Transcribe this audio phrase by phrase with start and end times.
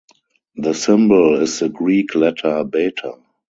[0.55, 3.17] The symbol is the Greek letter beta.